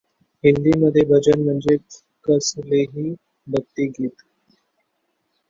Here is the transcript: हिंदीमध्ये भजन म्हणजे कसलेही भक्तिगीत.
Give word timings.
हिंदीमध्ये 0.43 1.01
भजन 1.07 1.41
म्हणजे 1.43 1.75
कसलेही 2.25 3.13
भक्तिगीत. 3.47 4.25